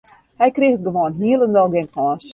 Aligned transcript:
Hy 0.43 0.47
kriget 0.55 0.83
gewoan 0.85 1.13
hielendal 1.19 1.67
gjin 1.73 1.91
kâns. 1.95 2.25